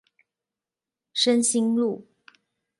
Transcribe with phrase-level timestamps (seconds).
[1.13, 2.07] 深興路